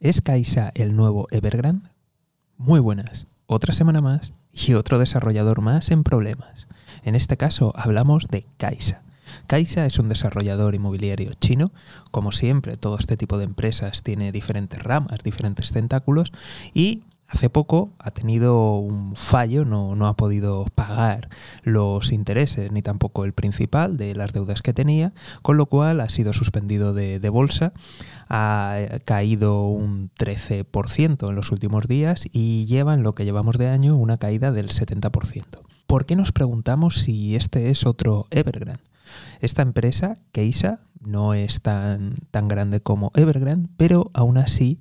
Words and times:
¿Es 0.00 0.20
Caixa 0.20 0.70
el 0.76 0.94
nuevo 0.94 1.26
Evergrande? 1.32 1.90
Muy 2.56 2.78
buenas, 2.78 3.26
otra 3.46 3.74
semana 3.74 4.00
más 4.00 4.32
y 4.52 4.74
otro 4.74 5.00
desarrollador 5.00 5.60
más 5.60 5.90
en 5.90 6.04
problemas. 6.04 6.68
En 7.02 7.16
este 7.16 7.36
caso 7.36 7.72
hablamos 7.74 8.28
de 8.28 8.46
Caixa. 8.58 9.02
Caixa 9.48 9.86
es 9.86 9.98
un 9.98 10.08
desarrollador 10.08 10.76
inmobiliario 10.76 11.32
chino. 11.40 11.72
Como 12.12 12.30
siempre, 12.30 12.76
todo 12.76 12.96
este 12.96 13.16
tipo 13.16 13.38
de 13.38 13.44
empresas 13.46 14.04
tiene 14.04 14.30
diferentes 14.30 14.80
ramas, 14.80 15.24
diferentes 15.24 15.72
tentáculos 15.72 16.30
y 16.72 17.02
hace 17.28 17.50
poco 17.50 17.92
ha 17.98 18.10
tenido 18.10 18.78
un 18.78 19.14
fallo, 19.14 19.64
no, 19.64 19.94
no, 19.94 20.08
ha 20.08 20.16
podido 20.16 20.64
pagar 20.74 21.28
los 21.62 22.10
intereses 22.10 22.72
ni 22.72 22.82
tampoco 22.82 23.24
el 23.24 23.34
principal 23.34 23.96
de 23.96 24.14
las 24.14 24.32
deudas 24.32 24.62
que 24.62 24.72
tenía, 24.72 25.12
con 25.42 25.56
lo 25.58 25.66
cual 25.66 26.00
ha 26.00 26.08
sido 26.08 26.32
suspendido 26.32 26.94
de, 26.94 27.20
de 27.20 27.28
bolsa, 27.28 27.72
ha 28.28 28.78
caído 29.04 29.68
un 29.68 30.10
13% 30.18 31.28
en 31.28 31.34
los 31.34 31.52
últimos 31.52 31.86
días 31.86 32.24
y 32.32 32.64
lleva 32.66 32.94
en 32.94 33.02
lo 33.02 33.14
que 33.14 33.24
llevamos 33.24 33.58
de 33.58 33.68
año 33.68 33.96
una 33.96 34.16
caída 34.16 34.50
del 34.50 34.70
70%. 34.70 35.44
¿Por 35.86 36.06
qué 36.06 36.16
nos 36.16 36.32
preguntamos 36.32 36.96
si 36.96 37.36
este 37.36 37.70
es 37.70 37.86
otro 37.86 38.26
Evergrande? 38.30 38.82
Esta 39.40 39.62
empresa, 39.62 40.16
Keisa, 40.32 40.80
no 41.00 41.34
es 41.34 41.62
tan, 41.62 42.16
tan 42.30 42.48
grande 42.48 42.80
como 42.80 43.10
Evergrande, 43.14 43.68
pero 43.76 44.10
aún 44.12 44.36
así 44.36 44.78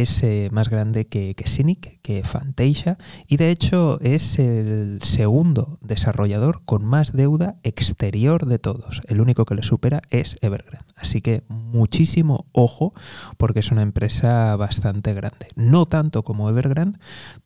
es 0.00 0.22
eh, 0.22 0.48
más 0.52 0.70
grande 0.70 1.06
que, 1.06 1.34
que 1.34 1.44
Cynic, 1.44 2.00
que 2.02 2.22
Fantasia, 2.24 2.96
y 3.26 3.36
de 3.36 3.50
hecho 3.50 3.98
es 4.00 4.38
el 4.38 5.00
segundo 5.02 5.78
desarrollador 5.82 6.64
con 6.64 6.84
más 6.84 7.12
deuda 7.12 7.56
exterior 7.62 8.46
de 8.46 8.58
todos. 8.58 9.00
El 9.08 9.20
único 9.20 9.44
que 9.44 9.54
le 9.54 9.62
supera 9.62 10.02
es 10.10 10.36
Evergrande. 10.40 10.86
Así 10.96 11.20
que 11.20 11.42
muchísimo 11.48 12.46
ojo, 12.52 12.94
porque 13.36 13.60
es 13.60 13.70
una 13.70 13.82
empresa 13.82 14.56
bastante 14.56 15.14
grande. 15.14 15.48
No 15.56 15.86
tanto 15.86 16.22
como 16.22 16.48
Evergrande, 16.48 16.98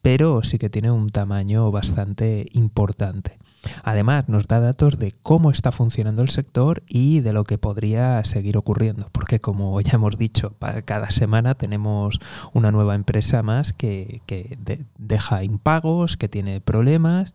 pero 0.02 0.42
sí 0.42 0.59
que 0.59 0.71
tiene 0.71 0.90
un 0.90 1.10
tamaño 1.10 1.71
bastante 1.71 2.46
importante. 2.52 3.38
Además, 3.82 4.28
nos 4.28 4.46
da 4.48 4.60
datos 4.60 4.98
de 4.98 5.12
cómo 5.22 5.50
está 5.50 5.72
funcionando 5.72 6.22
el 6.22 6.30
sector 6.30 6.82
y 6.88 7.20
de 7.20 7.32
lo 7.32 7.45
que 7.45 7.59
podría 7.59 8.22
seguir 8.24 8.56
ocurriendo, 8.56 9.09
porque 9.12 9.40
como 9.40 9.80
ya 9.80 9.92
hemos 9.95 10.18
dicho, 10.18 10.54
cada 10.84 11.10
semana 11.10 11.54
tenemos 11.54 12.18
una 12.52 12.72
nueva 12.72 12.94
empresa 12.94 13.42
más 13.42 13.72
que, 13.72 14.22
que 14.26 14.59
de, 14.60 14.84
deja 14.98 15.44
impagos, 15.44 16.16
que 16.16 16.28
tiene 16.28 16.60
problemas 16.60 17.34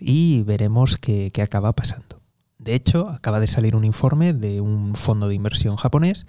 y 0.00 0.42
veremos 0.42 0.96
qué 0.98 1.30
acaba 1.42 1.72
pasando. 1.72 2.21
De 2.62 2.74
hecho, 2.74 3.08
acaba 3.08 3.40
de 3.40 3.48
salir 3.48 3.74
un 3.74 3.84
informe 3.84 4.34
de 4.34 4.60
un 4.60 4.94
fondo 4.94 5.26
de 5.26 5.34
inversión 5.34 5.74
japonés 5.76 6.26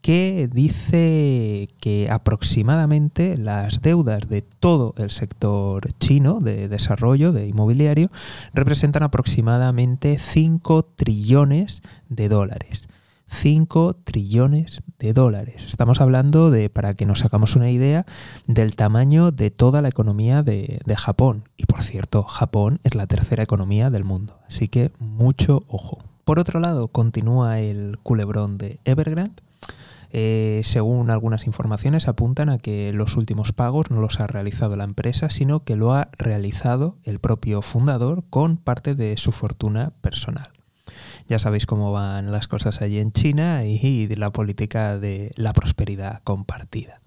que 0.00 0.48
dice 0.50 1.68
que 1.78 2.08
aproximadamente 2.10 3.36
las 3.36 3.82
deudas 3.82 4.26
de 4.28 4.40
todo 4.40 4.94
el 4.96 5.10
sector 5.10 5.92
chino 5.98 6.38
de 6.40 6.68
desarrollo, 6.68 7.32
de 7.32 7.48
inmobiliario, 7.48 8.10
representan 8.54 9.02
aproximadamente 9.02 10.16
5 10.16 10.84
trillones 10.96 11.82
de 12.08 12.30
dólares. 12.30 12.88
5 13.34 13.96
trillones 14.04 14.82
de 14.98 15.12
dólares. 15.12 15.64
Estamos 15.66 16.00
hablando 16.00 16.50
de, 16.50 16.70
para 16.70 16.94
que 16.94 17.04
nos 17.04 17.24
hagamos 17.24 17.56
una 17.56 17.68
idea, 17.68 18.06
del 18.46 18.76
tamaño 18.76 19.32
de 19.32 19.50
toda 19.50 19.82
la 19.82 19.88
economía 19.88 20.42
de, 20.42 20.80
Japón. 20.96 21.48
Y 21.56 21.66
por 21.66 21.82
cierto, 21.82 22.22
Japón 22.22 22.80
es 22.84 22.94
la 22.94 23.06
tercera 23.06 23.42
economía 23.42 23.90
del 23.90 24.04
mundo. 24.04 24.38
Así 24.46 24.68
que 24.68 24.92
mucho 24.98 25.64
ojo. 25.66 25.98
Por 26.24 26.38
otro 26.38 26.60
lado, 26.60 26.88
continúa 26.88 27.60
el 27.60 27.98
culebrón 28.02 28.56
de 28.56 28.78
Evergrande. 28.84 29.42
Eh, 30.10 30.60
según 30.64 31.10
algunas 31.10 31.46
informaciones, 31.46 32.06
apuntan 32.06 32.48
a 32.48 32.58
que 32.58 32.92
los 32.92 33.16
últimos 33.16 33.52
pagos 33.52 33.90
no 33.90 34.00
los 34.00 34.20
ha 34.20 34.28
realizado 34.28 34.76
la 34.76 34.84
empresa, 34.84 35.28
sino 35.28 35.64
que 35.64 35.74
lo 35.74 35.92
ha 35.92 36.08
realizado 36.12 36.96
el 37.02 37.18
propio 37.18 37.60
fundador 37.62 38.22
con 38.30 38.56
parte 38.56 38.94
de 38.94 39.18
su 39.18 39.32
fortuna 39.32 39.92
personal. 40.00 40.53
Ya 41.26 41.38
sabéis 41.38 41.66
cómo 41.66 41.92
van 41.92 42.32
las 42.32 42.48
cosas 42.48 42.82
allí 42.82 42.98
en 42.98 43.12
China 43.12 43.64
y 43.64 44.06
la 44.14 44.30
política 44.30 44.98
de 44.98 45.32
la 45.36 45.52
prosperidad 45.52 46.22
compartida. 46.22 47.00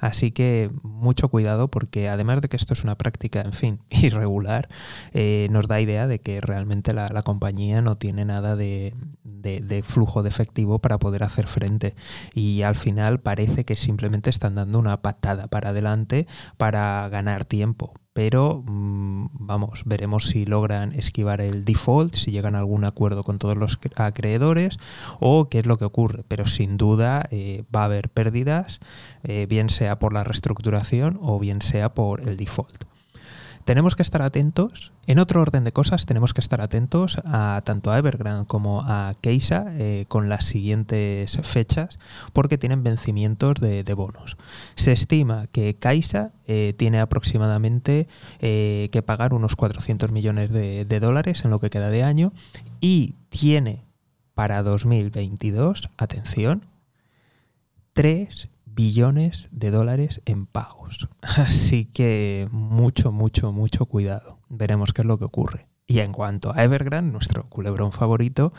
Así 0.00 0.30
que 0.30 0.70
mucho 0.82 1.28
cuidado 1.28 1.68
porque 1.68 2.08
además 2.08 2.40
de 2.40 2.48
que 2.48 2.56
esto 2.56 2.72
es 2.72 2.84
una 2.84 2.96
práctica, 2.96 3.40
en 3.40 3.52
fin, 3.52 3.80
irregular, 3.90 4.68
eh, 5.12 5.48
nos 5.50 5.66
da 5.66 5.80
idea 5.80 6.06
de 6.06 6.20
que 6.20 6.40
realmente 6.40 6.92
la 6.92 7.22
compañía 7.22 7.82
no 7.82 7.96
tiene 7.96 8.24
nada 8.24 8.54
de, 8.54 8.94
de, 9.42 9.82
flujo 9.82 10.22
de 10.22 10.28
efectivo 10.28 10.78
para 10.78 10.98
poder 10.98 11.22
hacer 11.22 11.46
frente. 11.46 11.94
Y 12.34 12.62
al 12.62 12.74
final 12.74 13.20
parece 13.20 13.64
que 13.64 13.76
simplemente 13.76 14.30
están 14.30 14.54
dando 14.54 14.78
una 14.78 15.02
patada 15.02 15.48
para 15.48 15.70
adelante 15.70 16.26
para 16.56 17.08
ganar 17.08 17.44
tiempo 17.44 17.94
pero 18.18 18.64
vamos, 18.66 19.82
veremos 19.86 20.26
si 20.26 20.44
logran 20.44 20.92
esquivar 20.92 21.40
el 21.40 21.64
default, 21.64 22.14
si 22.14 22.32
llegan 22.32 22.56
a 22.56 22.58
algún 22.58 22.84
acuerdo 22.84 23.22
con 23.22 23.38
todos 23.38 23.56
los 23.56 23.78
acreedores 23.94 24.76
o 25.20 25.48
qué 25.48 25.60
es 25.60 25.66
lo 25.66 25.78
que 25.78 25.84
ocurre. 25.84 26.24
Pero 26.26 26.44
sin 26.44 26.78
duda 26.78 27.28
eh, 27.30 27.62
va 27.72 27.82
a 27.82 27.84
haber 27.84 28.08
pérdidas, 28.08 28.80
eh, 29.22 29.46
bien 29.48 29.70
sea 29.70 30.00
por 30.00 30.12
la 30.12 30.24
reestructuración 30.24 31.20
o 31.22 31.38
bien 31.38 31.62
sea 31.62 31.94
por 31.94 32.28
el 32.28 32.36
default 32.36 32.87
tenemos 33.68 33.96
que 33.96 34.02
estar 34.02 34.22
atentos, 34.22 34.94
en 35.06 35.18
otro 35.18 35.42
orden 35.42 35.62
de 35.62 35.72
cosas, 35.72 36.06
tenemos 36.06 36.32
que 36.32 36.40
estar 36.40 36.62
atentos 36.62 37.20
a 37.26 37.60
tanto 37.66 37.90
a 37.90 37.98
Evergrande 37.98 38.46
como 38.46 38.80
a 38.82 39.12
Keisa 39.20 39.66
eh, 39.72 40.06
con 40.08 40.30
las 40.30 40.46
siguientes 40.46 41.38
fechas 41.42 41.98
porque 42.32 42.56
tienen 42.56 42.82
vencimientos 42.82 43.60
de, 43.60 43.82
bonos. 43.92 44.38
Se 44.74 44.92
estima 44.92 45.48
que 45.48 45.76
Keisa 45.76 46.32
eh, 46.46 46.72
tiene 46.78 46.98
aproximadamente 46.98 48.08
eh, 48.38 48.88
que 48.90 49.02
pagar 49.02 49.34
unos 49.34 49.54
400 49.54 50.12
millones 50.12 50.50
de, 50.50 50.86
de 50.86 51.00
dólares 51.00 51.44
en 51.44 51.50
lo 51.50 51.60
que 51.60 51.68
queda 51.68 51.90
de 51.90 52.04
año 52.04 52.32
y 52.80 53.16
tiene 53.28 53.84
para 54.32 54.62
2022, 54.62 55.90
atención, 55.98 56.64
3 57.92 58.48
billones 58.78 59.48
de 59.50 59.72
dólares 59.72 60.22
en 60.24 60.46
pagos. 60.46 61.08
Así 61.20 61.86
que 61.86 62.46
mucho, 62.52 63.10
mucho, 63.10 63.50
mucho 63.50 63.86
cuidado. 63.86 64.38
Veremos 64.48 64.92
qué 64.92 65.02
es 65.02 65.06
lo 65.06 65.18
que 65.18 65.24
ocurre. 65.24 65.66
Y 65.88 65.98
en 65.98 66.12
cuanto 66.12 66.54
a 66.54 66.62
Evergrande, 66.62 67.10
nuestro 67.10 67.42
culebrón 67.44 67.90
favorito, 67.90 68.52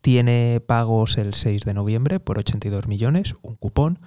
tiene 0.00 0.60
pagos 0.66 1.18
el 1.18 1.34
6 1.34 1.62
de 1.64 1.74
noviembre 1.74 2.18
por 2.18 2.38
82 2.38 2.88
millones, 2.88 3.34
un 3.42 3.54
cupón, 3.54 4.00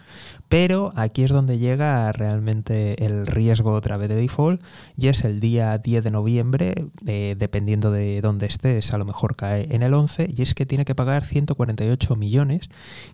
pero 0.50 0.92
aquí 0.96 1.24
es 1.24 1.30
donde 1.30 1.60
llega 1.60 2.12
realmente 2.12 3.06
el 3.06 3.26
riesgo 3.28 3.72
otra 3.72 3.96
vez 3.96 4.10
de 4.10 4.16
default 4.16 4.62
y 4.98 5.08
es 5.08 5.24
el 5.24 5.40
día 5.40 5.78
10 5.78 6.04
de 6.04 6.12
noviembre, 6.12 6.88
eh, 7.06 7.36
dependiendo 7.38 7.92
de 7.92 8.20
dónde 8.22 8.48
estés, 8.48 8.92
a 8.92 8.98
lo 8.98 9.06
mejor 9.06 9.36
cae 9.38 9.68
en 9.74 9.84
el 9.84 9.94
11, 9.94 10.34
y 10.36 10.42
es 10.42 10.56
que 10.56 10.66
tiene 10.66 10.84
que 10.84 10.96
pagar 10.96 11.24
148 11.24 12.16
millones 12.16 12.70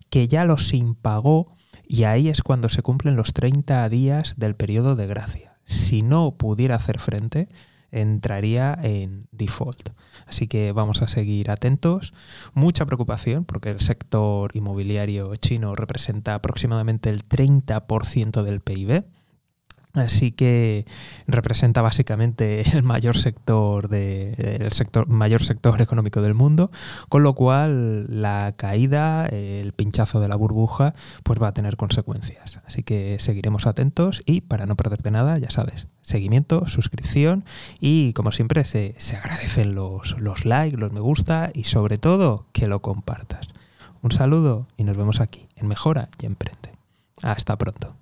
que 0.10 0.30
ya 0.30 0.46
los 0.46 0.74
impagó 0.74 1.59
y 1.92 2.04
ahí 2.04 2.30
es 2.30 2.44
cuando 2.44 2.70
se 2.70 2.84
cumplen 2.84 3.16
los 3.16 3.34
30 3.34 3.90
días 3.90 4.36
del 4.38 4.56
periodo 4.56 4.96
de 4.96 5.08
gracia. 5.08 5.58
Si 5.66 6.04
no 6.04 6.38
pudiera 6.38 6.76
hacer 6.76 7.00
frente, 7.00 7.50
entraría 7.90 8.78
en 8.84 9.28
default. 9.32 9.90
Así 10.28 10.48
que 10.48 10.72
vamos 10.72 11.02
a 11.02 11.08
seguir 11.08 11.50
atentos. 11.50 12.14
Mucha 12.54 12.86
preocupación 12.86 13.44
porque 13.44 13.72
el 13.72 13.80
sector 13.80 14.52
inmobiliario 14.54 15.36
chino 15.38 15.76
representa 15.76 16.36
aproximadamente 16.36 17.10
el 17.10 17.28
30% 17.28 18.44
del 18.44 18.62
PIB 18.62 19.06
Así 20.00 20.32
que 20.32 20.86
representa 21.28 21.82
básicamente 21.82 22.64
el 22.74 22.84
mayor 22.84 23.18
sector 23.18 23.90
sector 24.72 25.08
mayor 25.08 25.44
sector 25.44 25.82
económico 25.82 26.22
del 26.22 26.34
mundo, 26.34 26.72
con 27.10 27.24
lo 27.24 27.34
cual 27.34 28.22
la 28.22 28.54
caída, 28.56 29.26
el 29.28 29.74
pinchazo 29.74 30.20
de 30.20 30.28
la 30.28 30.36
burbuja, 30.36 30.94
pues 31.24 31.42
va 31.42 31.50
a 31.50 31.54
tener 31.54 31.78
consecuencias. 31.78 32.60
Así 32.66 32.84
que 32.84 33.18
seguiremos 33.20 33.68
atentos 33.68 34.22
y 34.26 34.42
para 34.42 34.66
no 34.66 34.76
perderte 34.76 35.12
nada, 35.12 35.38
ya 35.38 35.50
sabes, 35.50 35.88
seguimiento, 36.02 36.66
suscripción 36.68 37.46
y 37.80 38.14
como 38.14 38.32
siempre 38.32 38.66
se, 38.66 38.96
se 38.98 39.18
agradecen 39.18 39.76
los, 39.76 40.20
los 40.20 40.46
likes, 40.46 40.78
los 40.78 40.92
me 40.92 41.00
gusta 41.00 41.52
y 41.54 41.66
sobre 41.66 41.98
todo 41.98 42.46
que 42.52 42.68
lo 42.68 42.82
compartas. 42.82 43.50
Un 44.02 44.12
saludo 44.12 44.68
y 44.78 44.84
nos 44.86 44.96
vemos 44.96 45.20
aquí 45.20 45.48
en 45.56 45.68
Mejora 45.68 46.10
y 46.22 46.26
Emprende. 46.26 46.72
Hasta 47.22 47.58
pronto. 47.58 47.99